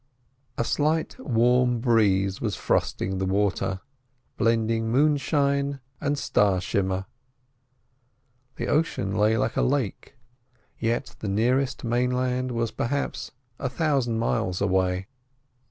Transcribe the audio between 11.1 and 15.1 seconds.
the nearest mainland was perhaps a thousand miles away.